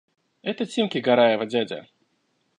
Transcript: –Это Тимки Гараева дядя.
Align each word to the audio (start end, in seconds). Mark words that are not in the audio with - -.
–Это 0.41 0.65
Тимки 0.65 0.97
Гараева 0.97 1.45
дядя. 1.45 1.87